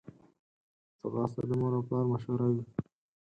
[1.01, 2.63] ځغاسته د مور او پلار مشوره وي